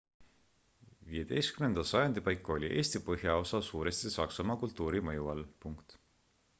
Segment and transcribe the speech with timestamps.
[1.09, 5.49] 15 sajandi paiku oli eesti põhjaosa suuresti saksamaa kultuuri mõju all